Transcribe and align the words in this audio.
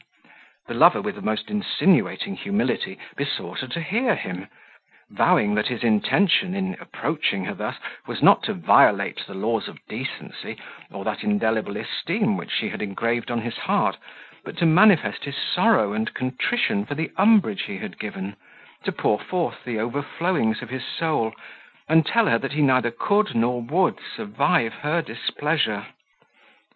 The 0.65 0.73
lover, 0.73 0.99
with 0.99 1.13
the 1.13 1.21
most 1.21 1.51
insinuating 1.51 2.35
humility, 2.35 2.97
besought 3.15 3.59
her 3.59 3.67
to 3.67 3.81
hear 3.81 4.15
him; 4.15 4.47
vowing 5.11 5.53
that 5.53 5.67
his 5.67 5.83
intention, 5.83 6.55
in 6.55 6.75
approaching 6.79 7.45
her 7.45 7.53
thus, 7.53 7.75
was 8.07 8.23
not 8.23 8.41
to 8.45 8.55
violate 8.55 9.23
the 9.27 9.35
laws 9.35 9.67
of 9.67 9.77
decency, 9.87 10.57
or 10.89 11.03
that 11.03 11.21
indelible 11.23 11.77
esteem 11.77 12.35
which 12.35 12.51
she 12.51 12.69
had 12.69 12.81
engraved 12.81 13.29
on 13.29 13.41
his 13.41 13.57
heart; 13.57 13.97
but 14.43 14.57
to 14.57 14.65
manifest 14.65 15.25
his 15.25 15.35
sorrow 15.37 15.93
and 15.93 16.15
contrition 16.15 16.83
for 16.83 16.95
the 16.95 17.11
umbrage 17.17 17.65
he 17.65 17.77
had 17.77 17.99
given, 17.99 18.37
to 18.83 18.91
pour 18.91 19.19
forth 19.19 19.63
the 19.63 19.77
overflowings 19.79 20.63
of 20.63 20.71
his 20.71 20.83
soul, 20.83 21.31
and 21.87 22.07
tell 22.07 22.25
her 22.25 22.39
that 22.39 22.53
he 22.53 22.63
neither 22.63 22.89
could 22.89 23.35
nor 23.35 23.61
would 23.61 23.99
survive 24.15 24.73
her 24.73 25.03
displeasure. 25.03 25.85